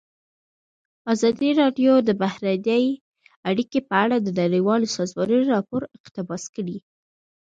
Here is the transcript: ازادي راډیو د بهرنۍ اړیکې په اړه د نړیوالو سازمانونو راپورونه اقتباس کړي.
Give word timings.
ازادي 1.13 1.49
راډیو 1.61 1.93
د 2.07 2.09
بهرنۍ 2.21 2.85
اړیکې 3.49 3.79
په 3.89 3.93
اړه 4.03 4.17
د 4.21 4.27
نړیوالو 4.41 4.87
سازمانونو 4.97 5.51
راپورونه 5.55 5.95
اقتباس 5.99 6.43
کړي. 6.55 6.77